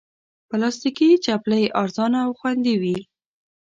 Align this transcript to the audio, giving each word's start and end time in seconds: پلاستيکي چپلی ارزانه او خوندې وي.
پلاستيکي 0.49 1.09
چپلی 1.25 1.63
ارزانه 1.81 2.19
او 2.25 2.31
خوندې 2.39 2.75
وي. 2.81 2.97